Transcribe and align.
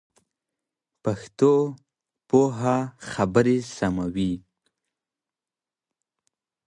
پښتو 1.03 1.53
پوهه 2.29 2.77
خبري 3.09 3.59
سموي. 3.77 4.33